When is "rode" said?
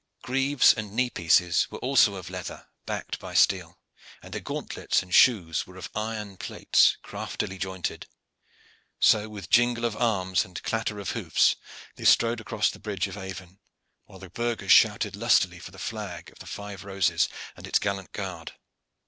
12.19-12.41